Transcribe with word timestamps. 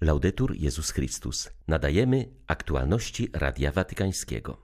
Laudetur 0.00 0.54
Jezus 0.56 0.90
Chrystus. 0.90 1.50
Nadajemy 1.68 2.28
aktualności 2.46 3.28
Radia 3.32 3.72
Watykańskiego. 3.72 4.56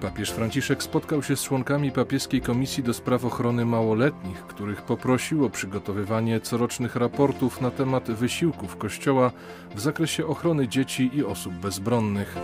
Papież 0.00 0.30
Franciszek 0.30 0.82
spotkał 0.82 1.22
się 1.22 1.36
z 1.36 1.42
członkami 1.42 1.92
papieskiej 1.92 2.40
Komisji 2.40 2.82
do 2.82 2.94
Spraw 2.94 3.24
Ochrony 3.24 3.64
Małoletnich, 3.64 4.46
których 4.46 4.82
poprosił 4.82 5.44
o 5.44 5.50
przygotowywanie 5.50 6.40
corocznych 6.40 6.96
raportów 6.96 7.60
na 7.60 7.70
temat 7.70 8.10
wysiłków 8.10 8.76
Kościoła 8.76 9.32
w 9.74 9.80
zakresie 9.80 10.26
ochrony 10.26 10.68
dzieci 10.68 11.10
i 11.14 11.24
osób 11.24 11.54
bezbronnych 11.54 12.36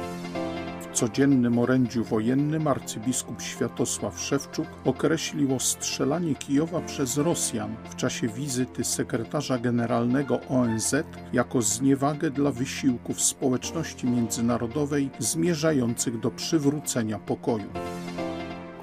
codziennym 0.93 1.59
orędziu 1.59 2.05
wojennym 2.05 2.67
arcybiskup 2.67 3.43
Światosław 3.43 4.21
Szewczuk 4.21 4.67
określił 4.85 5.55
ostrzelanie 5.55 6.35
Kijowa 6.35 6.81
przez 6.81 7.17
Rosjan 7.17 7.77
w 7.91 7.97
czasie 7.97 8.29
wizyty 8.29 8.85
sekretarza 8.85 9.59
generalnego 9.59 10.41
ONZ 10.49 10.95
jako 11.33 11.63
zniewagę 11.63 12.31
dla 12.31 12.51
wysiłków 12.51 13.21
społeczności 13.21 14.07
międzynarodowej 14.07 15.11
zmierzających 15.19 16.21
do 16.21 16.31
przywrócenia 16.31 17.19
pokoju. 17.19 17.71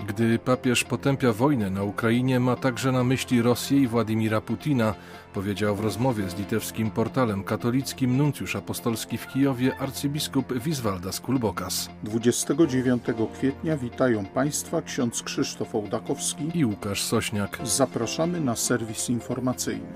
Gdy 0.08 0.40
papież 0.40 0.84
potępia 0.84 1.34
wojnę 1.34 1.70
na 1.70 1.84
Ukrainie, 1.84 2.40
ma 2.40 2.56
także 2.56 2.92
na 2.92 3.04
myśli 3.04 3.42
Rosję 3.42 3.80
i 3.80 3.88
Władimira 3.88 4.42
Putina, 4.42 4.94
powiedział 5.34 5.76
w 5.76 5.80
rozmowie 5.80 6.30
z 6.30 6.38
litewskim 6.38 6.92
portalem 6.92 7.44
katolickim 7.44 8.18
nuncjusz 8.18 8.56
apostolski 8.56 9.18
w 9.18 9.28
Kijowie 9.28 9.78
arcybiskup 9.80 10.54
Wiswaldas 10.54 11.20
Kulbokas. 11.20 11.90
29 12.04 13.04
kwietnia 13.34 13.78
witają 13.78 14.26
Państwa 14.26 14.82
ksiądz 14.82 15.24
Krzysztof 15.24 15.76
Ołdakowski 15.76 16.52
i 16.54 16.66
Łukasz 16.66 17.04
Sośniak. 17.04 17.60
Zapraszamy 17.64 18.42
na 18.42 18.56
serwis 18.56 19.10
informacyjny. 19.10 19.88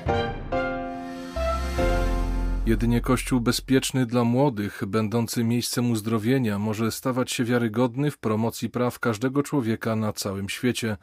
Jedynie 2.71 3.01
Kościół 3.01 3.41
bezpieczny 3.41 4.05
dla 4.05 4.23
młodych, 4.23 4.83
będący 4.87 5.43
miejscem 5.43 5.91
uzdrowienia, 5.91 6.59
może 6.59 6.91
stawać 6.91 7.31
się 7.31 7.43
wiarygodny 7.43 8.11
w 8.11 8.17
promocji 8.17 8.69
praw 8.69 8.99
każdego 8.99 9.43
człowieka 9.43 9.95
na 9.95 10.13
całym 10.13 10.49
świecie, 10.49 10.97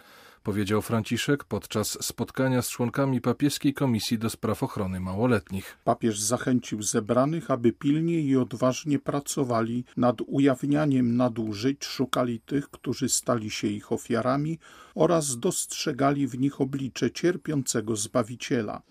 powiedział 0.48 0.82
Franciszek 0.82 1.44
podczas 1.44 2.04
spotkania 2.04 2.62
z 2.62 2.70
członkami 2.70 3.20
papieskiej 3.20 3.74
Komisji 3.74 4.18
do 4.18 4.30
Spraw 4.30 4.62
Ochrony 4.62 5.00
Małoletnich. 5.00 5.78
Papież 5.84 6.20
zachęcił 6.20 6.82
zebranych, 6.82 7.50
aby 7.50 7.72
pilnie 7.72 8.20
i 8.20 8.36
odważnie 8.36 8.98
pracowali 8.98 9.84
nad 9.96 10.16
ujawnianiem 10.26 11.16
nadużyć, 11.16 11.84
szukali 11.84 12.40
tych, 12.40 12.70
którzy 12.70 13.08
stali 13.08 13.50
się 13.50 13.68
ich 13.68 13.92
ofiarami 13.92 14.58
oraz 14.94 15.38
dostrzegali 15.38 16.26
w 16.26 16.38
nich 16.38 16.60
oblicze 16.60 17.10
cierpiącego 17.10 17.96
Zbawiciela. 17.96 18.82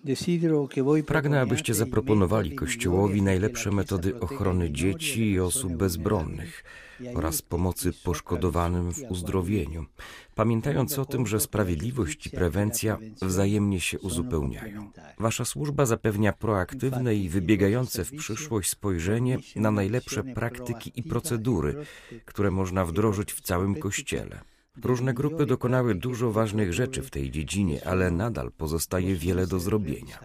Pragnę, 1.05 1.41
abyście 1.41 1.73
zaproponowali 1.73 2.55
Kościołowi 2.55 3.21
najlepsze 3.21 3.71
metody 3.71 4.19
ochrony 4.19 4.71
dzieci 4.71 5.31
i 5.31 5.39
osób 5.39 5.73
bezbronnych 5.73 6.63
oraz 7.15 7.41
pomocy 7.41 7.93
poszkodowanym 8.03 8.93
w 8.93 9.11
uzdrowieniu, 9.11 9.85
pamiętając 10.35 10.99
o 10.99 11.05
tym, 11.05 11.27
że 11.27 11.39
sprawiedliwość 11.39 12.27
i 12.27 12.29
prewencja 12.29 12.97
wzajemnie 13.21 13.79
się 13.79 13.99
uzupełniają. 13.99 14.91
Wasza 15.19 15.45
służba 15.45 15.85
zapewnia 15.85 16.33
proaktywne 16.33 17.15
i 17.15 17.29
wybiegające 17.29 18.05
w 18.05 18.11
przyszłość 18.11 18.69
spojrzenie 18.69 19.37
na 19.55 19.71
najlepsze 19.71 20.23
praktyki 20.23 20.91
i 20.95 21.03
procedury, 21.03 21.75
które 22.25 22.51
można 22.51 22.85
wdrożyć 22.85 23.33
w 23.33 23.41
całym 23.41 23.75
Kościele. 23.75 24.41
Różne 24.83 25.13
grupy 25.13 25.45
dokonały 25.45 25.95
dużo 25.95 26.31
ważnych 26.31 26.73
rzeczy 26.73 27.01
w 27.01 27.09
tej 27.09 27.31
dziedzinie, 27.31 27.87
ale 27.87 28.11
nadal 28.11 28.51
pozostaje 28.51 29.15
wiele 29.15 29.47
do 29.47 29.59
zrobienia. 29.59 30.19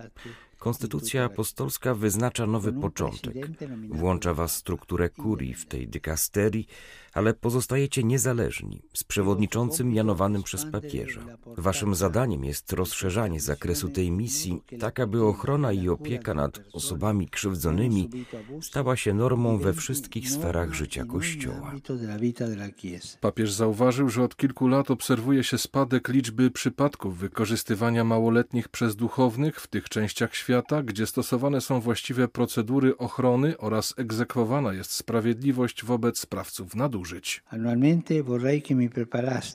Konstytucja 0.62 1.24
apostolska 1.24 1.94
wyznacza 1.94 2.46
nowy 2.46 2.72
początek. 2.72 3.34
Włącza 3.88 4.34
was 4.34 4.54
strukturę 4.56 5.08
kurii 5.08 5.54
w 5.54 5.66
tej 5.66 5.88
dykasterii, 5.88 6.66
ale 7.12 7.34
pozostajecie 7.34 8.04
niezależni, 8.04 8.82
z 8.94 9.04
przewodniczącym 9.04 9.90
mianowanym 9.90 10.42
przez 10.42 10.66
papieża. 10.66 11.20
Waszym 11.46 11.94
zadaniem 11.94 12.44
jest 12.44 12.72
rozszerzanie 12.72 13.40
zakresu 13.40 13.88
tej 13.88 14.10
misji, 14.10 14.62
tak 14.80 15.00
aby 15.00 15.24
ochrona 15.24 15.72
i 15.72 15.88
opieka 15.88 16.34
nad 16.34 16.60
osobami 16.72 17.28
krzywdzonymi 17.28 18.10
stała 18.60 18.96
się 18.96 19.14
normą 19.14 19.58
we 19.58 19.72
wszystkich 19.72 20.30
sferach 20.30 20.74
życia 20.74 21.04
Kościoła. 21.04 21.74
Papież 23.20 23.52
zauważył, 23.52 24.08
że 24.08 24.22
od 24.22 24.36
kilku 24.36 24.68
lat 24.68 24.90
obserwuje 24.90 25.44
się 25.44 25.58
spadek 25.58 26.08
liczby 26.08 26.50
przypadków 26.50 27.18
wykorzystywania 27.18 28.04
małoletnich 28.04 28.68
przez 28.68 28.96
duchownych 28.96 29.60
w 29.60 29.66
tych 29.66 29.88
częściach 29.88 30.34
świata, 30.34 30.51
gdzie 30.84 31.06
stosowane 31.06 31.60
są 31.60 31.80
właściwe 31.80 32.28
procedury 32.28 32.96
ochrony 32.98 33.58
oraz 33.58 33.94
egzekwowana 33.96 34.72
jest 34.72 34.92
sprawiedliwość 34.92 35.84
wobec 35.84 36.18
sprawców 36.18 36.74
nadużyć. 36.74 37.42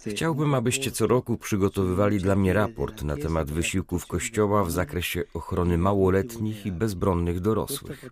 Chciałbym, 0.08 0.53
abyście 0.53 0.91
co 0.91 1.08
roku 1.08 1.38
przygotowywali 1.38 2.18
dla 2.18 2.35
mnie 2.35 2.53
raport 2.53 3.03
na 3.03 3.18
temat 3.18 3.52
wysiłków 3.52 4.08
Kościoła 4.08 4.63
w 4.63 4.72
zakresie 4.72 5.24
ochrony 5.34 5.78
małoletnich 5.78 6.66
i 6.66 6.72
bezbronnych 6.72 7.40
dorosłych. 7.40 8.09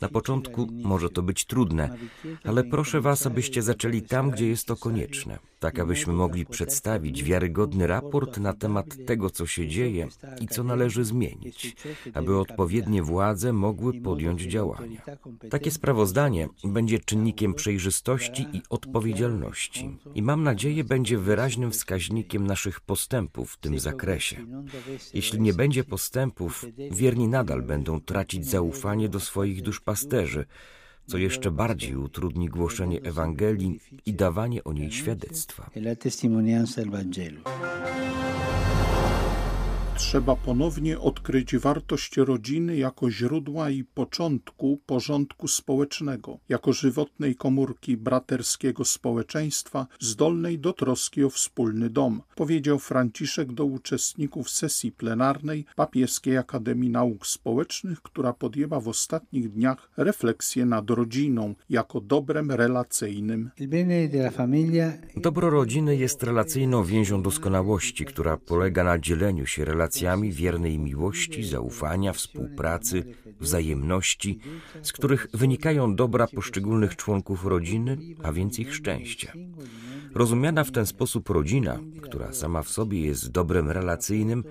Na 0.00 0.08
początku 0.08 0.68
może 0.72 1.10
to 1.10 1.22
być 1.22 1.44
trudne, 1.44 1.96
ale 2.44 2.64
proszę 2.64 3.00
Was, 3.00 3.26
abyście 3.26 3.62
zaczęli 3.62 4.02
tam, 4.02 4.30
gdzie 4.30 4.48
jest 4.48 4.66
to 4.66 4.76
konieczne, 4.76 5.38
tak 5.62 5.78
abyśmy 5.78 6.12
mogli 6.12 6.46
przedstawić 6.46 7.24
wiarygodny 7.24 7.86
raport 7.86 8.38
na 8.38 8.52
temat 8.52 8.86
tego, 9.06 9.30
co 9.30 9.46
się 9.46 9.68
dzieje 9.68 10.08
i 10.40 10.48
co 10.48 10.64
należy 10.64 11.04
zmienić, 11.04 11.76
aby 12.14 12.38
odpowiednie 12.38 13.02
władze 13.02 13.52
mogły 13.52 14.00
podjąć 14.00 14.42
działania. 14.42 15.02
Takie 15.50 15.70
sprawozdanie 15.70 16.48
będzie 16.64 16.98
czynnikiem 16.98 17.54
przejrzystości 17.54 18.46
i 18.52 18.62
odpowiedzialności. 18.70 19.98
I 20.14 20.22
mam 20.22 20.42
nadzieję, 20.42 20.84
będzie 20.84 21.18
wyraźnym 21.18 21.70
wskaźnikiem 21.70 22.46
naszych 22.46 22.80
postępów 22.80 23.52
w 23.52 23.56
tym 23.56 23.78
zakresie. 23.78 24.36
Jeśli 25.14 25.40
nie 25.40 25.52
będzie 25.52 25.84
postępów, 25.84 26.66
wierni 26.90 27.28
nadal 27.28 27.62
będą 27.62 28.00
tracić 28.00 28.46
zaufanie 28.46 29.08
do 29.08 29.20
swoich 29.20 29.62
duszpasterzy, 29.62 30.46
co 31.06 31.18
jeszcze 31.18 31.50
bardziej 31.50 31.96
utrudni 31.96 32.48
głoszenie 32.48 33.00
Ewangelii 33.02 33.80
i 34.06 34.14
dawanie 34.14 34.64
o 34.64 34.72
niej 34.72 34.92
świadectwa. 34.92 35.70
Trzeba 39.96 40.36
ponownie 40.36 41.00
odkryć 41.00 41.56
wartość 41.56 42.16
rodziny 42.16 42.76
jako 42.76 43.10
źródła 43.10 43.70
i 43.70 43.84
początku 43.84 44.80
porządku 44.86 45.48
społecznego, 45.48 46.38
jako 46.48 46.72
żywotnej 46.72 47.36
komórki 47.36 47.96
braterskiego 47.96 48.84
społeczeństwa, 48.84 49.86
zdolnej 50.00 50.58
do 50.58 50.72
troski 50.72 51.24
o 51.24 51.30
wspólny 51.30 51.90
dom, 51.90 52.22
powiedział 52.36 52.78
Franciszek 52.78 53.52
do 53.52 53.64
uczestników 53.64 54.50
sesji 54.50 54.92
plenarnej 54.92 55.64
Papieskiej 55.76 56.38
Akademii 56.38 56.90
Nauk 56.90 57.26
Społecznych, 57.26 58.02
która 58.02 58.32
podjęła 58.32 58.80
w 58.80 58.88
ostatnich 58.88 59.52
dniach 59.52 59.90
refleksję 59.96 60.66
nad 60.66 60.90
rodziną 60.90 61.54
jako 61.70 62.00
dobrem 62.00 62.50
relacyjnym. 62.50 63.50
Dobro 65.16 65.50
rodziny 65.50 65.96
jest 65.96 66.22
relacyjną 66.22 66.84
więzią 66.84 67.22
doskonałości, 67.22 68.04
która 68.04 68.36
polega 68.36 68.84
na 68.84 68.98
dzieleniu 68.98 69.46
się 69.46 69.64
relacjami 69.64 69.81
relacjami 69.82 70.32
wiernej 70.32 70.78
miłości, 70.78 71.44
zaufania, 71.44 72.12
współpracy, 72.12 73.04
wzajemności, 73.40 74.38
z 74.82 74.92
których 74.92 75.26
wynikają 75.34 75.96
dobra 75.96 76.26
poszczególnych 76.26 76.96
członków 76.96 77.46
rodziny, 77.46 77.98
a 78.22 78.32
więc 78.32 78.58
ich 78.58 78.74
szczęścia. 78.74 79.32
Rozumiana 80.14 80.64
w 80.64 80.70
ten 80.70 80.86
sposób 80.86 81.30
rodzina, 81.30 81.78
która 82.02 82.32
sama 82.32 82.62
w 82.62 82.68
sobie 82.68 83.00
jest 83.00 83.30
dobrem 83.30 83.70
relacyjnym, 83.70 84.44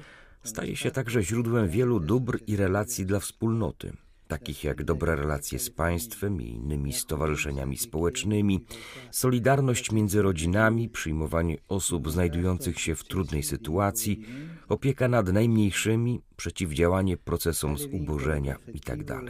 staje 0.44 0.76
się 0.76 0.92
także 0.92 1.24
źródłem 1.24 1.70
wielu 1.70 2.00
dóbr 2.00 2.40
i 2.48 2.56
relacji 2.56 3.06
dla 3.06 3.20
wspólnoty 3.20 3.94
takich 4.32 4.64
jak 4.64 4.84
dobre 4.84 5.16
relacje 5.16 5.60
z 5.60 5.70
państwem 5.70 6.42
i 6.42 6.50
innymi 6.50 6.94
stowarzyszeniami 6.94 7.78
społecznymi, 7.78 8.66
solidarność 9.12 9.92
między 9.92 10.22
rodzinami, 10.22 10.90
przyjmowanie 10.90 11.58
osób 11.68 12.12
znajdujących 12.12 12.80
się 12.80 12.96
w 12.96 13.04
trudnej 13.04 13.44
sytuacji, 13.44 14.26
opieka 14.70 15.08
nad 15.08 15.34
najmniejszymi, 15.34 16.22
przeciwdziałanie 16.38 17.18
procesom 17.18 17.78
zubożenia 17.78 18.56
itd. 18.74 19.04
Tak 19.06 19.26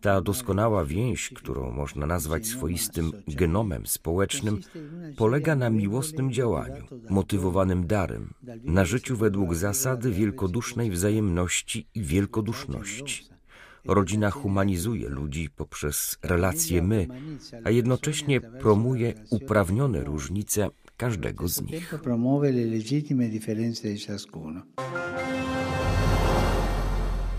Ta 0.00 0.20
doskonała 0.20 0.84
więź, 0.84 1.30
którą 1.36 1.70
można 1.70 2.06
nazwać 2.06 2.46
swoistym 2.46 3.12
genomem 3.28 3.86
społecznym, 3.86 4.60
polega 5.16 5.56
na 5.56 5.70
miłosnym 5.70 6.32
działaniu, 6.32 6.84
motywowanym 7.10 7.86
darem, 7.86 8.34
na 8.64 8.84
życiu 8.84 9.16
według 9.16 9.54
zasady 9.54 10.10
wielkodusznej 10.10 10.90
wzajemności 10.90 11.86
i 11.94 12.02
wielkoduszności. 12.02 13.29
Rodzina 13.84 14.30
humanizuje 14.30 15.08
ludzi 15.08 15.50
poprzez 15.56 16.18
relacje 16.22 16.82
my, 16.82 17.06
a 17.64 17.70
jednocześnie 17.70 18.40
promuje 18.40 19.14
uprawnione 19.30 20.04
różnice 20.04 20.68
każdego 20.96 21.48
z 21.48 21.62
nich. 21.62 21.94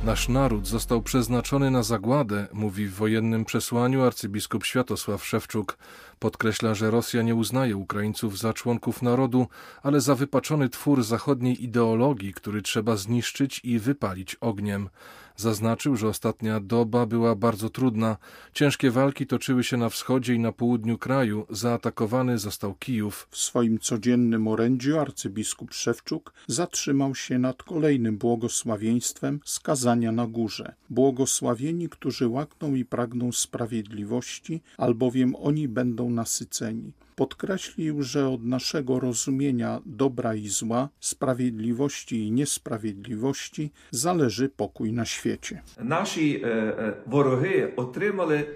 Nasz 0.03 0.29
naród 0.29 0.67
został 0.67 1.01
przeznaczony 1.01 1.71
na 1.71 1.83
zagładę, 1.83 2.47
mówi 2.53 2.87
w 2.87 2.93
wojennym 2.93 3.45
przesłaniu 3.45 4.01
arcybiskup 4.01 4.65
Światosław 4.65 5.25
Szewczuk. 5.25 5.77
Podkreśla, 6.21 6.73
że 6.73 6.91
Rosja 6.91 7.21
nie 7.21 7.35
uznaje 7.35 7.77
Ukraińców 7.77 8.39
za 8.39 8.53
członków 8.53 9.01
narodu, 9.01 9.47
ale 9.83 10.01
za 10.01 10.15
wypaczony 10.15 10.69
twór 10.69 11.03
zachodniej 11.03 11.63
ideologii, 11.63 12.33
który 12.33 12.61
trzeba 12.61 12.95
zniszczyć 12.95 13.61
i 13.63 13.79
wypalić 13.79 14.35
ogniem. 14.35 14.89
Zaznaczył, 15.35 15.95
że 15.95 16.07
ostatnia 16.07 16.59
doba 16.59 17.05
była 17.05 17.35
bardzo 17.35 17.69
trudna. 17.69 18.17
Ciężkie 18.53 18.91
walki 18.91 19.27
toczyły 19.27 19.63
się 19.63 19.77
na 19.77 19.89
wschodzie 19.89 20.33
i 20.33 20.39
na 20.39 20.51
południu 20.51 20.97
kraju. 20.97 21.45
Zaatakowany 21.49 22.37
został 22.37 22.73
Kijów. 22.73 23.27
W 23.31 23.37
swoim 23.37 23.79
codziennym 23.79 24.47
orędziu 24.47 24.99
arcybiskup 24.99 25.73
Szewczuk 25.73 26.33
zatrzymał 26.47 27.15
się 27.15 27.39
nad 27.39 27.63
kolejnym 27.63 28.17
błogosławieństwem 28.17 29.39
skazania 29.45 30.11
na 30.11 30.27
górze. 30.27 30.75
Błogosławieni, 30.89 31.89
którzy 31.89 32.27
łakną 32.27 32.75
i 32.75 32.85
pragną 32.85 33.31
sprawiedliwości, 33.31 34.61
albowiem 34.77 35.35
oni 35.35 35.67
będą 35.67 36.09
nasyceni. 36.11 36.91
Podkreślił, 37.15 38.03
że 38.03 38.29
od 38.29 38.45
naszego 38.45 38.99
rozumienia 38.99 39.81
dobra 39.85 40.35
i 40.35 40.47
zła, 40.47 40.89
sprawiedliwości 40.99 42.27
i 42.27 42.31
niesprawiedliwości 42.31 43.71
zależy 43.91 44.49
pokój 44.49 44.93
na 44.93 45.05
świecie. 45.05 45.61
Nasi 45.79 46.41
e, 46.43 46.93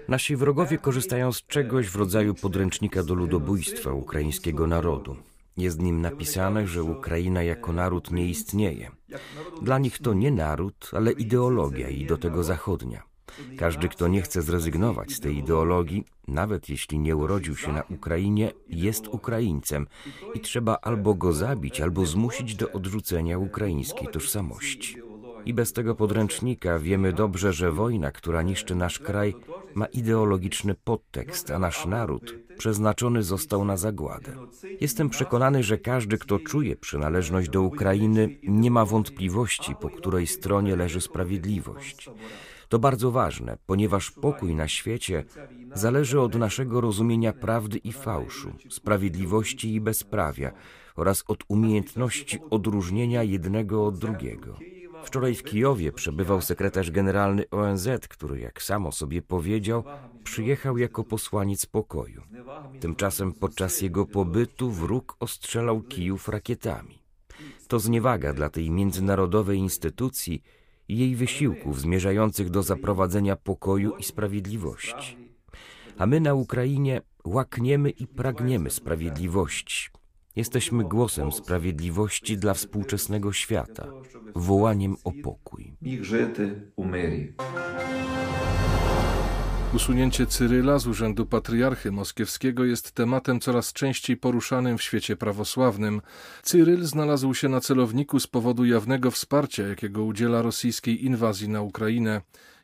Nasi 0.08 0.36
wrogowie 0.36 0.78
korzystają 0.78 1.32
z 1.32 1.46
czegoś 1.46 1.88
w 1.88 1.96
rodzaju 1.96 2.34
podręcznika 2.34 3.02
do 3.02 3.14
ludobójstwa 3.14 3.92
ukraińskiego 3.92 4.66
narodu. 4.66 5.16
Jest 5.56 5.78
w 5.78 5.82
nim 5.82 6.00
napisane, 6.00 6.66
że 6.66 6.82
Ukraina 6.82 7.42
jako 7.42 7.72
naród 7.72 8.10
nie 8.10 8.28
istnieje. 8.28 8.90
Dla 9.62 9.78
nich 9.78 9.98
to 9.98 10.14
nie 10.14 10.30
naród, 10.30 10.90
ale 10.92 11.12
ideologia 11.12 11.88
i 11.88 12.06
do 12.06 12.16
tego 12.16 12.44
zachodnia. 12.44 13.02
Każdy, 13.58 13.88
kto 13.88 14.08
nie 14.08 14.22
chce 14.22 14.42
zrezygnować 14.42 15.12
z 15.12 15.20
tej 15.20 15.36
ideologii, 15.36 16.04
nawet 16.28 16.68
jeśli 16.68 16.98
nie 16.98 17.16
urodził 17.16 17.56
się 17.56 17.72
na 17.72 17.82
Ukrainie, 17.90 18.52
jest 18.68 19.08
Ukraińcem 19.08 19.86
i 20.34 20.40
trzeba 20.40 20.78
albo 20.82 21.14
go 21.14 21.32
zabić, 21.32 21.80
albo 21.80 22.06
zmusić 22.06 22.54
do 22.54 22.72
odrzucenia 22.72 23.38
ukraińskiej 23.38 24.08
tożsamości. 24.08 25.05
I 25.46 25.54
bez 25.54 25.72
tego 25.72 25.94
podręcznika 25.94 26.78
wiemy 26.78 27.12
dobrze, 27.12 27.52
że 27.52 27.72
wojna, 27.72 28.12
która 28.12 28.42
niszczy 28.42 28.74
nasz 28.74 28.98
kraj, 28.98 29.34
ma 29.74 29.86
ideologiczny 29.86 30.74
podtekst, 30.74 31.50
a 31.50 31.58
nasz 31.58 31.86
naród 31.86 32.34
przeznaczony 32.58 33.22
został 33.22 33.64
na 33.64 33.76
zagładę. 33.76 34.32
Jestem 34.80 35.10
przekonany, 35.10 35.62
że 35.62 35.78
każdy, 35.78 36.18
kto 36.18 36.38
czuje 36.38 36.76
przynależność 36.76 37.48
do 37.48 37.62
Ukrainy, 37.62 38.38
nie 38.42 38.70
ma 38.70 38.84
wątpliwości, 38.84 39.74
po 39.80 39.90
której 39.90 40.26
stronie 40.26 40.76
leży 40.76 41.00
sprawiedliwość. 41.00 42.10
To 42.68 42.78
bardzo 42.78 43.10
ważne, 43.10 43.58
ponieważ 43.66 44.10
pokój 44.10 44.54
na 44.54 44.68
świecie 44.68 45.24
zależy 45.74 46.20
od 46.20 46.34
naszego 46.34 46.80
rozumienia 46.80 47.32
prawdy 47.32 47.78
i 47.78 47.92
fałszu, 47.92 48.52
sprawiedliwości 48.70 49.74
i 49.74 49.80
bezprawia 49.80 50.52
oraz 50.96 51.24
od 51.28 51.44
umiejętności 51.48 52.38
odróżnienia 52.50 53.22
jednego 53.22 53.86
od 53.86 53.98
drugiego. 53.98 54.58
Wczoraj 55.06 55.34
w 55.34 55.42
Kijowie 55.42 55.92
przebywał 55.92 56.40
sekretarz 56.40 56.90
generalny 56.90 57.50
ONZ, 57.50 57.88
który, 58.08 58.40
jak 58.40 58.62
samo 58.62 58.92
sobie 58.92 59.22
powiedział, 59.22 59.84
przyjechał 60.24 60.78
jako 60.78 61.04
posłaniec 61.04 61.66
pokoju. 61.66 62.22
Tymczasem 62.80 63.32
podczas 63.32 63.80
jego 63.80 64.06
pobytu 64.06 64.70
wróg 64.70 65.16
ostrzelał 65.20 65.82
Kijów 65.82 66.28
rakietami. 66.28 67.02
To 67.68 67.78
zniewaga 67.78 68.32
dla 68.32 68.50
tej 68.50 68.70
międzynarodowej 68.70 69.58
instytucji, 69.58 70.42
i 70.88 70.98
jej 70.98 71.16
wysiłków 71.16 71.80
zmierzających 71.80 72.50
do 72.50 72.62
zaprowadzenia 72.62 73.36
pokoju 73.36 73.96
i 73.96 74.04
sprawiedliwości. 74.04 75.16
A 75.98 76.06
my 76.06 76.20
na 76.20 76.34
Ukrainie 76.34 77.00
łakniemy 77.24 77.90
i 77.90 78.06
pragniemy 78.06 78.70
sprawiedliwości. 78.70 79.88
Jesteśmy 80.36 80.84
głosem 80.84 81.32
sprawiedliwości 81.32 82.38
dla 82.38 82.54
współczesnego 82.54 83.32
świata, 83.32 83.88
wołaniem 84.34 84.96
o 85.04 85.12
pokój. 85.22 85.76
Usunięcie 89.74 90.26
Cyryla 90.26 90.78
z 90.78 90.86
urzędu 90.86 91.26
patriarchy 91.26 91.92
moskiewskiego 91.92 92.64
jest 92.64 92.92
tematem 92.92 93.40
coraz 93.40 93.72
częściej 93.72 94.16
poruszanym 94.16 94.78
w 94.78 94.82
świecie 94.82 95.16
prawosławnym. 95.16 96.02
Cyryl 96.42 96.84
znalazł 96.84 97.34
się 97.34 97.48
na 97.48 97.60
celowniku 97.60 98.20
z 98.20 98.26
powodu 98.26 98.64
jawnego 98.64 99.10
wsparcia, 99.10 99.62
jakiego 99.62 100.04
udziela 100.04 100.42
rosyjskiej 100.42 101.04
inwazji 101.04 101.48
na 101.48 101.62
Ukrainę. 101.62 102.20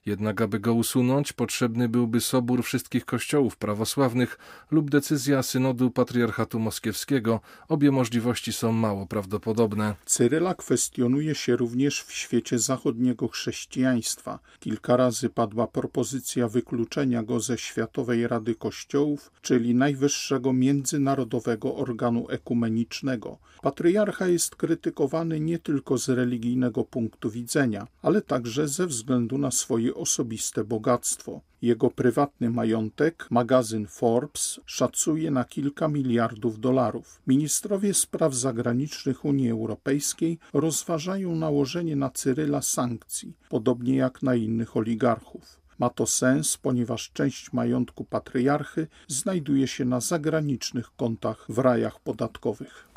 Jednak 0.06 0.40
aby 0.40 0.60
go 0.60 0.75
usunąć, 0.75 1.32
potrzebny 1.32 1.88
byłby 1.88 2.20
sobór 2.20 2.62
wszystkich 2.62 3.04
kościołów 3.04 3.56
prawosławnych 3.56 4.38
lub 4.70 4.90
decyzja 4.90 5.43
synodu 5.43 5.90
patriarchatu 5.90 6.58
moskiewskiego. 6.58 7.40
Obie 7.69 7.90
możliwości 7.90 8.52
są 8.52 8.72
mało 8.72 9.06
prawdopodobne. 9.06 9.94
Cyryla 10.06 10.54
kwestionuje 10.54 11.34
się 11.34 11.56
również 11.56 12.02
w 12.02 12.12
świecie 12.12 12.58
zachodniego 12.58 13.28
chrześcijaństwa. 13.28 14.38
Kilka 14.60 14.96
razy 14.96 15.28
padła 15.28 15.66
propozycja 15.66 16.48
wykluczenia 16.48 17.22
go 17.22 17.40
ze 17.40 17.58
Światowej 17.58 18.28
Rady 18.28 18.55
Kościołów, 18.55 19.31
czyli 19.43 19.75
najwyższego 19.75 20.52
międzynarodowego 20.52 21.76
organu 21.76 22.28
ekumenicznego. 22.28 23.38
Patriarcha 23.62 24.26
jest 24.26 24.56
krytykowany 24.56 25.40
nie 25.40 25.58
tylko 25.58 25.98
z 25.98 26.08
religijnego 26.08 26.84
punktu 26.84 27.31
widzenia, 27.31 27.87
ale 28.02 28.22
także 28.22 28.69
ze 28.69 28.87
względu 28.87 29.38
na 29.38 29.50
swoje 29.50 29.92
osobiste 29.94 30.65
bogactwo. 30.65 31.41
Jego 31.62 31.91
prywatny 31.91 32.50
majątek, 32.50 33.27
magazyn 33.31 33.87
Forbes, 33.87 34.61
szacuje 34.67 35.31
na 35.31 35.44
kilka 35.44 35.89
miliardów 35.89 36.61
dolarów. 36.61 37.23
Ministrowie 37.27 37.94
spraw 37.94 38.35
zagranicznych 38.35 39.25
Unii 39.25 39.50
Europejskiej 39.50 40.39
rozważają 40.53 41.37
nałożenie 41.37 41.97
na 41.97 42.11
Cyryla 42.11 42.62
sankcji, 42.62 43.37
podobnie 43.49 43.97
jak 43.97 44.23
na 44.23 44.35
innych 44.35 44.77
oligarchów. 44.77 45.62
Ma 45.79 45.91
to 45.91 46.06
sens, 46.06 46.56
ponieważ 46.56 47.11
część 47.12 47.53
majątku 47.53 48.05
patriarchy 48.05 48.87
znajduje 49.09 49.67
się 49.67 49.85
na 49.85 50.00
zagranicznych 50.00 50.97
kontach 50.97 51.47
w 51.49 51.59
rajach 51.59 52.00
podatkowych. 52.00 52.89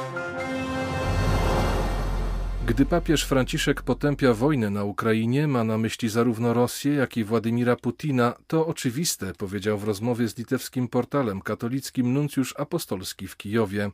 Gdy 2.68 2.86
papież 2.86 3.26
Franciszek 3.26 3.82
potępia 3.82 4.34
wojnę 4.34 4.70
na 4.70 4.84
Ukrainie, 4.84 5.48
ma 5.48 5.64
na 5.64 5.78
myśli 5.78 6.10
zarówno 6.10 6.54
Rosję, 6.54 6.94
jak 6.94 7.18
i 7.18 7.24
Władimira 7.24 7.76
Putina, 7.76 8.34
to 8.48 8.68
oczywiste, 8.68 9.34
powiedział 9.34 9.78
w 9.78 9.84
rozmowie 9.84 10.28
z 10.28 10.38
litewskim 10.38 10.88
portalem 10.88 11.42
katolickim 11.42 12.14
nuncjusz 12.14 12.54
apostolski 12.58 13.28
w 13.28 13.38
Kijowie. 13.38 13.92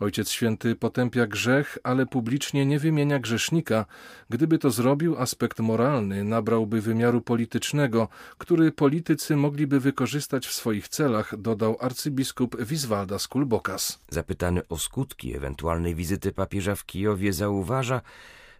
Ojciec 0.00 0.30
Święty 0.30 0.76
potępia 0.76 1.26
grzech, 1.26 1.78
ale 1.82 2.06
publicznie 2.06 2.66
nie 2.66 2.78
wymienia 2.78 3.18
grzesznika. 3.18 3.86
Gdyby 4.30 4.58
to 4.58 4.70
zrobił, 4.70 5.18
aspekt 5.18 5.60
moralny 5.60 6.24
nabrałby 6.24 6.80
wymiaru 6.80 7.20
politycznego, 7.20 8.08
który 8.38 8.72
politycy 8.72 9.36
mogliby 9.36 9.80
wykorzystać 9.80 10.46
w 10.46 10.52
swoich 10.52 10.88
celach, 10.88 11.36
dodał 11.36 11.76
arcybiskup 11.80 12.56
Wiswalda 12.62 13.16
Kulbokas. 13.28 14.00
Zapytany 14.08 14.68
o 14.68 14.78
skutki 14.78 15.34
ewentualnej 15.34 15.94
wizyty 15.94 16.32
papieża 16.32 16.74
w 16.74 16.84
Kijowie 16.84 17.32
zauważa, 17.32 18.00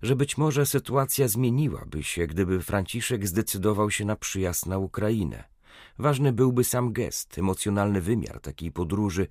że 0.03 0.17
być 0.17 0.39
może 0.39 0.67
sytuacja 0.67 1.29
zmieniłaby 1.29 2.03
się, 2.03 2.27
gdyby 2.27 2.63
Franciszek 2.63 3.27
zdecydował 3.27 3.91
się 3.91 4.05
na 4.05 4.17
przyjazd 4.17 4.67
na 4.67 4.79
Ukrainę. 4.79 5.56
Ważny 5.99 6.33
byłby 6.33 6.65
sam 6.65 6.93
gest, 6.93 7.39
emocjonalny 7.39 8.01
wymiar 8.01 8.41
takiej 8.41 8.73
podróży. 8.73 9.27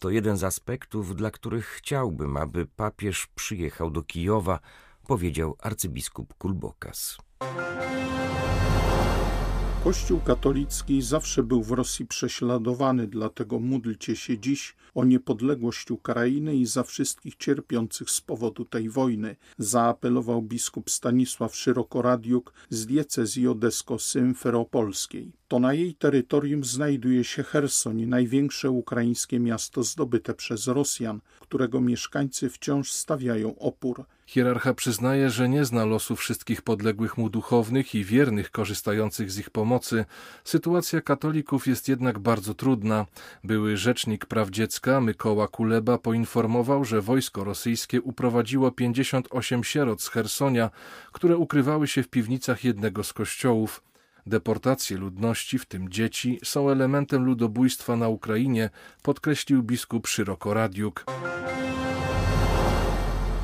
To 0.00 0.10
jeden 0.10 0.36
z 0.36 0.44
aspektów, 0.44 1.16
dla 1.16 1.30
których 1.30 1.66
chciałbym, 1.66 2.36
aby 2.36 2.66
papież 2.66 3.26
przyjechał 3.34 3.90
do 3.90 4.02
Kijowa, 4.02 4.60
powiedział 5.06 5.56
arcybiskup 5.60 6.34
Kulbokas. 6.34 7.18
Kościół 9.84 10.20
katolicki 10.20 11.02
zawsze 11.02 11.42
był 11.42 11.62
w 11.62 11.70
Rosji 11.70 12.06
prześladowany, 12.06 13.06
dlatego 13.06 13.58
módlcie 13.58 14.16
się 14.16 14.38
dziś 14.38 14.76
o 14.94 15.04
niepodległość 15.04 15.90
Ukrainy 15.90 16.56
i 16.56 16.66
za 16.66 16.82
wszystkich 16.82 17.36
cierpiących 17.36 18.10
z 18.10 18.20
powodu 18.20 18.64
tej 18.64 18.88
wojny, 18.88 19.36
zaapelował 19.58 20.42
biskup 20.42 20.90
Stanisław 20.90 21.56
Szyrokoradiuk 21.56 22.52
z 22.70 22.86
diecezji 22.86 23.48
odesko-symferopolskiej. 23.48 25.32
To 25.52 25.58
na 25.58 25.74
jej 25.74 25.94
terytorium 25.94 26.64
znajduje 26.64 27.24
się 27.24 27.42
Cherson, 27.42 28.08
największe 28.08 28.70
ukraińskie 28.70 29.40
miasto 29.40 29.82
zdobyte 29.82 30.34
przez 30.34 30.66
Rosjan, 30.66 31.20
którego 31.40 31.80
mieszkańcy 31.80 32.50
wciąż 32.50 32.90
stawiają 32.92 33.58
opór. 33.58 34.04
Hierarcha 34.26 34.74
przyznaje, 34.74 35.30
że 35.30 35.48
nie 35.48 35.64
zna 35.64 35.84
losu 35.84 36.16
wszystkich 36.16 36.62
podległych 36.62 37.18
mu 37.18 37.30
duchownych 37.30 37.94
i 37.94 38.04
wiernych 38.04 38.50
korzystających 38.50 39.30
z 39.30 39.38
ich 39.38 39.50
pomocy. 39.50 40.04
Sytuacja 40.44 41.00
katolików 41.00 41.66
jest 41.66 41.88
jednak 41.88 42.18
bardzo 42.18 42.54
trudna. 42.54 43.06
Były 43.44 43.76
rzecznik 43.76 44.26
praw 44.26 44.50
dziecka 44.50 45.00
Mykoła 45.00 45.48
Kuleba 45.48 45.98
poinformował, 45.98 46.84
że 46.84 47.00
wojsko 47.00 47.44
rosyjskie 47.44 48.02
uprowadziło 48.02 48.70
58 48.70 49.64
sierot 49.64 50.02
z 50.02 50.08
Hersonia, 50.08 50.70
które 51.12 51.36
ukrywały 51.36 51.88
się 51.88 52.02
w 52.02 52.08
piwnicach 52.08 52.64
jednego 52.64 53.04
z 53.04 53.12
kościołów. 53.12 53.82
Deportacje 54.26 54.96
ludności, 54.96 55.58
w 55.58 55.66
tym 55.66 55.88
dzieci, 55.88 56.40
są 56.44 56.70
elementem 56.70 57.24
ludobójstwa 57.24 57.96
na 57.96 58.08
Ukrainie, 58.08 58.70
podkreślił 59.02 59.62
biskup 59.62 60.06
Szyroko 60.06 60.54
Radiuk. 60.54 61.04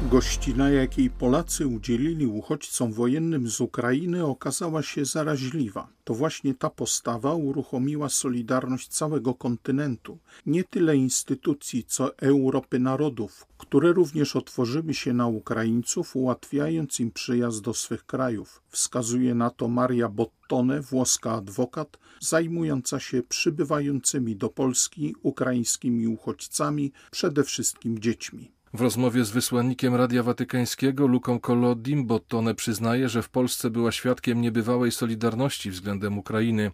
Gościna, 0.03 0.71
jakiej 0.71 1.11
Polacy 1.11 1.67
udzielili 1.67 2.27
uchodźcom 2.27 2.93
wojennym 2.93 3.49
z 3.49 3.61
Ukrainy, 3.61 4.25
okazała 4.25 4.83
się 4.83 5.05
zaraźliwa. 5.05 5.89
To 6.05 6.15
właśnie 6.15 6.55
ta 6.55 6.71
postawa 6.71 7.35
uruchomiła 7.35 8.09
solidarność 8.09 8.89
całego 8.89 9.35
kontynentu, 9.35 10.19
nie 10.47 10.65
tyle 10.65 10.97
instytucji, 10.97 11.85
co 11.85 12.19
Europy 12.19 12.79
narodów, 12.79 13.47
które 13.59 13.93
również 13.93 14.37
otworzyły 14.37 14.95
się 14.95 15.13
na 15.13 15.27
Ukraińców, 15.27 16.17
ułatwiając 16.17 17.01
im 17.01 17.11
przyjazd 17.11 17.63
do 17.63 17.75
swych 17.75 18.07
krajów. 18.07 18.63
Wskazuje 18.69 19.35
na 19.35 19.51
to 19.51 19.69
Maria 19.69 20.09
Bottone, 20.09 20.81
włoska 20.81 21.33
adwokat, 21.33 21.99
zajmująca 22.21 23.01
się 23.01 23.23
przybywającymi 23.23 24.37
do 24.37 24.49
Polski 24.49 25.15
ukraińskimi 25.23 26.09
uchodźcami, 26.09 26.93
przede 27.11 27.45
wszystkim 27.45 27.99
dziećmi. 27.99 28.58
W 28.75 28.81
rozmowie 28.81 29.25
z 29.25 29.31
wysłannikiem 29.31 29.95
Radia 29.95 30.23
Watykańskiego 30.23 31.07
Luką 31.07 31.41
Kolodim 31.41 32.07
Bottone 32.07 32.55
przyznaje, 32.55 33.09
że 33.09 33.23
w 33.23 33.29
Polsce 33.29 33.71
była 33.71 33.93
świadkiem 33.93 34.41
niebywałej 34.41 34.93
solidarności 34.93 35.71
względem 35.71 36.19
Ukrainy. 36.19 36.71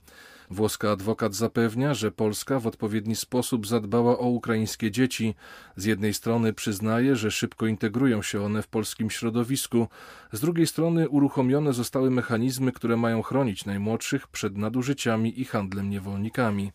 Włoska 0.51 0.91
adwokat 0.91 1.35
zapewnia, 1.35 1.95
że 1.95 2.11
Polska 2.11 2.61
w 2.61 2.67
odpowiedni 2.67 3.17
sposób 3.17 3.67
zadbała 3.67 4.19
o 4.19 4.27
ukraińskie 4.27 4.91
dzieci. 4.91 5.35
Z 5.77 5.85
jednej 5.85 6.15
strony 6.15 6.53
przyznaje, 6.53 7.17
że 7.17 7.31
szybko 7.31 7.67
integrują 7.67 8.23
się 8.23 8.43
one 8.43 8.63
w 8.63 8.69
polskim 8.69 9.11
środowisku, 9.11 9.89
z 10.33 10.41
drugiej 10.41 10.67
strony 10.67 11.09
uruchomione 11.09 11.73
zostały 11.73 12.11
mechanizmy, 12.11 12.73
które 12.73 12.97
mają 12.97 13.23
chronić 13.23 13.65
najmłodszych 13.65 14.29
przed 14.29 14.57
nadużyciami 14.57 15.41
i 15.41 15.45
handlem 15.45 15.91
niewolnikami. 15.91 16.73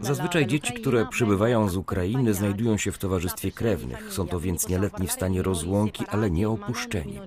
Zazwyczaj 0.00 0.46
dzieci, 0.46 0.74
które 0.74 1.06
przybywają 1.06 1.68
z 1.68 1.76
Ukrainy, 1.76 2.34
znajdują 2.34 2.76
się 2.76 2.92
w 2.92 2.98
towarzystwie 2.98 3.52
krewnych. 3.52 4.12
Są 4.12 4.28
to 4.28 4.40
więc 4.40 4.68
nieletni 4.68 5.06
w 5.06 5.12
stanie 5.12 5.42
rozłąki, 5.42 6.04
ale 6.08 6.30
nie 6.30 6.48
opuszczeni. 6.48 7.20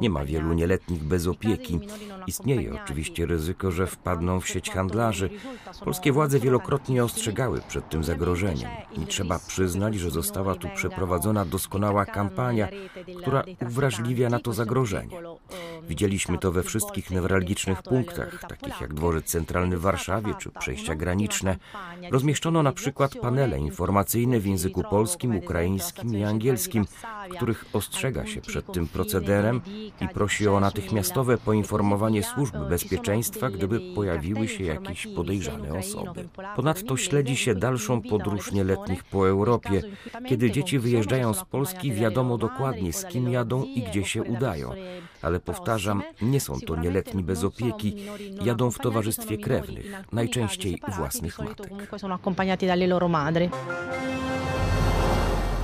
Nie 0.00 0.10
ma 0.10 0.24
wielu 0.24 0.52
nieletnich 0.52 1.04
bez 1.04 1.26
opieki. 1.26 1.80
Istnieje 2.26 2.82
oczywiście 2.84 3.15
ryzyko, 3.18 3.70
że 3.70 3.86
wpadną 3.86 4.40
w 4.40 4.48
sieć 4.48 4.70
handlarzy. 4.70 5.30
Polskie 5.84 6.12
władze 6.12 6.40
wielokrotnie 6.40 7.04
ostrzegały 7.04 7.60
przed 7.68 7.88
tym 7.88 8.04
zagrożeniem 8.04 8.70
i 8.92 9.06
trzeba 9.06 9.38
przyznać, 9.38 9.94
że 9.94 10.10
została 10.10 10.54
tu 10.54 10.68
przeprowadzona 10.74 11.44
doskonała 11.44 12.06
kampania, 12.06 12.68
która 13.22 13.44
uwrażliwia 13.68 14.28
na 14.28 14.38
to 14.38 14.52
zagrożenie. 14.52 15.16
Widzieliśmy 15.88 16.38
to 16.38 16.52
we 16.52 16.62
wszystkich 16.62 17.10
newralgicznych 17.10 17.82
punktach, 17.82 18.44
takich 18.48 18.80
jak 18.80 18.94
dworzec 18.94 19.24
centralny 19.24 19.78
w 19.78 19.80
Warszawie 19.80 20.34
czy 20.38 20.50
przejścia 20.50 20.94
graniczne. 20.94 21.56
Rozmieszczono 22.10 22.62
na 22.62 22.72
przykład 22.72 23.14
panele 23.14 23.58
informacyjne 23.58 24.40
w 24.40 24.46
języku 24.46 24.82
polskim, 24.82 25.36
ukraińskim 25.36 26.18
i 26.18 26.24
angielskim, 26.24 26.84
których 27.36 27.64
ostrzega 27.72 28.26
się 28.26 28.40
przed 28.40 28.72
tym 28.72 28.88
procederem 28.88 29.60
i 30.00 30.08
prosi 30.08 30.48
o 30.48 30.60
natychmiastowe 30.60 31.38
poinformowanie 31.38 32.22
służb 32.22 32.56
bezpieczeństwa, 32.68 33.50
gdyby 33.50 33.80
pojawiły 33.94 34.48
się 34.48 34.64
jakieś 34.64 35.06
podejrzane 35.06 35.78
osoby. 35.78 36.28
Ponadto 36.56 36.96
śledzi 36.96 37.36
się 37.36 37.54
dalszą 37.54 38.02
podróż 38.02 38.52
nieletnich 38.52 39.04
po 39.04 39.28
Europie. 39.28 39.82
Kiedy 40.28 40.50
dzieci 40.50 40.78
wyjeżdżają 40.78 41.34
z 41.34 41.44
Polski, 41.44 41.92
wiadomo 41.92 42.38
dokładnie 42.38 42.92
z 42.92 43.04
kim 43.04 43.28
jadą 43.28 43.64
i 43.64 43.82
gdzie 43.82 44.04
się 44.04 44.22
udają. 44.22 44.70
Ale 45.22 45.40
powtarzam, 45.40 46.02
nie 46.22 46.40
są 46.40 46.60
to 46.60 46.76
nieletni 46.76 47.24
bez 47.24 47.44
opieki, 47.44 47.96
jadą 48.44 48.70
w 48.70 48.78
towarzystwie 48.78 49.38
krewnych, 49.38 49.86
najczęściej 50.12 50.80
własnych 50.96 51.38
matek. 51.38 51.72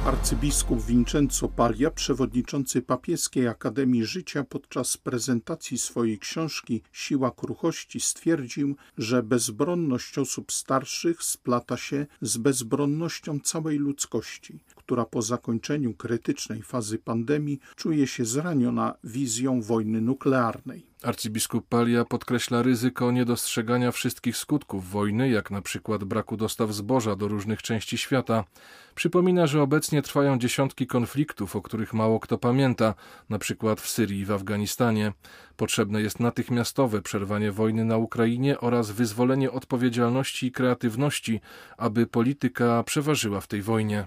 Arcybiskup 0.06 0.82
Vincenzo 0.87 1.49
Paglia, 1.49 1.90
przewodniczący 1.90 2.82
Papieskiej 2.82 3.49
Akademii 3.49 4.04
Życia, 4.04 4.44
podczas 4.44 4.97
prezentacji 4.97 5.78
swojej 5.78 6.18
książki 6.18 6.82
Siła 6.92 7.30
Kruchości 7.30 8.00
stwierdził, 8.00 8.76
że 8.99 9.23
bezbronność 9.23 10.18
osób 10.18 10.52
starszych 10.52 11.23
splata 11.23 11.76
się 11.76 12.06
z 12.21 12.37
bezbronnością 12.37 13.40
całej 13.40 13.78
ludzkości, 13.78 14.61
która 14.92 15.04
po 15.04 15.22
zakończeniu 15.22 15.94
krytycznej 15.94 16.62
fazy 16.62 16.99
pandemii 16.99 17.61
czuje 17.76 18.06
się 18.06 18.25
zraniona 18.25 18.94
wizją 19.04 19.62
wojny 19.62 20.00
nuklearnej. 20.00 20.91
Arcybiskup 21.04 21.68
Palia 21.68 22.04
podkreśla 22.04 22.62
ryzyko 22.62 23.11
niedostrzegania 23.11 23.92
wszystkich 23.92 24.37
skutków 24.37 24.90
wojny, 24.90 25.28
jak 25.28 25.50
na 25.50 25.62
przykład 25.62 26.04
braku 26.04 26.37
dostaw 26.37 26.73
zboża 26.73 27.16
do 27.16 27.28
różnych 27.28 27.62
części 27.62 27.99
świata. 27.99 28.44
Przypomina, 28.94 29.47
że 29.47 29.62
obecnie 29.62 30.02
trwają 30.02 30.38
dziesiątki 30.38 30.87
konfliktów, 30.87 31.56
o 31.56 31.62
których 31.62 31.94
mało 31.94 32.21
kto 32.21 32.38
pamięta, 32.38 32.94
na 33.28 33.38
przykład 33.38 33.80
w 33.80 33.88
Syrii 33.88 34.21
i 34.21 34.25
w 34.25 34.32
Afganistanie. 34.32 35.12
Potrzebne 35.56 36.02
jest 36.02 36.21
natychmiastowe 36.21 37.02
przerwanie 37.02 37.52
wojny 37.52 37.85
na 37.85 37.97
Ukrainie 37.97 38.61
oraz 38.61 38.90
wyzwolenie 38.90 39.50
odpowiedzialności 39.50 40.47
i 40.47 40.52
kreatywności, 40.52 41.40
aby 41.76 42.06
polityka 42.06 42.82
przeważyła 42.82 43.40
w 43.40 43.47
tej 43.47 43.62
wojnie. 43.62 44.06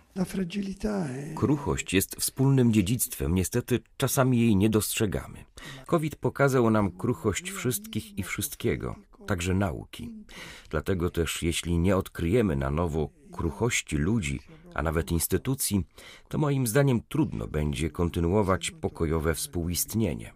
Kruchość 1.35 1.93
jest 1.93 2.15
wspólnym 2.15 2.73
dziedzictwem, 2.73 3.35
niestety 3.35 3.79
czasami 3.97 4.39
jej 4.39 4.55
nie 4.55 4.69
dostrzegamy. 4.69 5.45
COVID 5.85 6.15
pokazał 6.15 6.69
nam 6.69 6.84
kruchość 6.91 7.51
wszystkich 7.51 8.17
i 8.17 8.23
wszystkiego, 8.23 8.95
także 9.27 9.53
nauki. 9.53 10.13
Dlatego 10.69 11.09
też, 11.09 11.43
jeśli 11.43 11.77
nie 11.77 11.97
odkryjemy 11.97 12.55
na 12.55 12.71
nowo 12.71 13.09
kruchości 13.31 13.97
ludzi, 13.97 14.39
a 14.73 14.83
nawet 14.83 15.11
instytucji, 15.11 15.83
to 16.27 16.37
moim 16.37 16.67
zdaniem 16.67 17.01
trudno 17.09 17.47
będzie 17.47 17.89
kontynuować 17.89 18.71
pokojowe 18.71 19.33
współistnienie. 19.33 20.33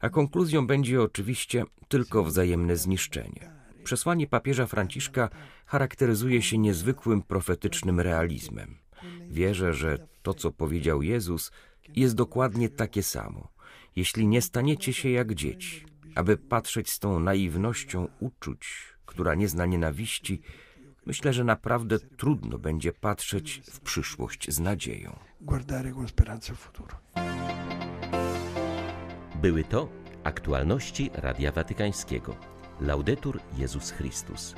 A 0.00 0.08
konkluzją 0.08 0.66
będzie 0.66 1.02
oczywiście 1.02 1.64
tylko 1.88 2.24
wzajemne 2.24 2.76
zniszczenie. 2.76 3.50
Przesłanie 3.84 4.26
papieża 4.26 4.66
Franciszka 4.66 5.28
charakteryzuje 5.66 6.42
się 6.42 6.58
niezwykłym 6.58 7.22
profetycznym 7.22 8.00
realizmem. 8.00 8.78
Wierzę, 9.30 9.74
że 9.74 10.08
to, 10.22 10.34
co 10.34 10.52
powiedział 10.52 11.02
Jezus, 11.02 11.52
jest 11.96 12.14
dokładnie 12.14 12.68
takie 12.68 13.02
samo. 13.02 13.48
Jeśli 13.96 14.26
nie 14.28 14.42
staniecie 14.42 14.92
się 14.92 15.10
jak 15.10 15.34
dzieci, 15.34 15.84
aby 16.14 16.36
patrzeć 16.36 16.90
z 16.90 16.98
tą 16.98 17.20
naiwnością 17.20 18.08
uczuć, 18.20 18.68
która 19.06 19.34
nie 19.34 19.48
zna 19.48 19.66
nienawiści, 19.66 20.42
myślę, 21.06 21.32
że 21.32 21.44
naprawdę 21.44 21.98
trudno 21.98 22.58
będzie 22.58 22.92
patrzeć 22.92 23.62
w 23.72 23.80
przyszłość 23.80 24.50
z 24.50 24.60
nadzieją. 24.60 25.18
Były 29.42 29.64
to 29.64 29.88
aktualności 30.24 31.10
Radia 31.14 31.52
Watykańskiego. 31.52 32.36
Laudetur 32.80 33.40
Jezus 33.58 33.90
Chrystus. 33.90 34.54